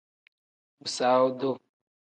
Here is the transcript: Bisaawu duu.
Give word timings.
Bisaawu 0.83 1.29
duu. 1.39 1.57